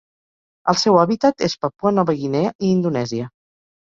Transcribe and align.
El 0.73 0.77
seu 0.83 0.95
hàbitat 1.01 1.45
és 1.49 1.55
Papua 1.65 1.91
Nova 1.99 2.17
Guinea 2.23 2.55
i 2.67 2.75
Indonèsia. 2.79 3.29